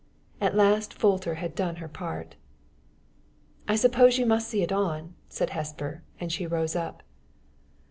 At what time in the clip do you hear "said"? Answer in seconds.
5.29-5.51